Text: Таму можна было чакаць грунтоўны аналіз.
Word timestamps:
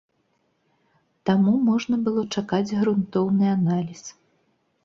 Таму 1.29 1.53
можна 1.69 1.95
было 2.07 2.21
чакаць 2.39 2.75
грунтоўны 2.81 3.45
аналіз. 3.59 4.03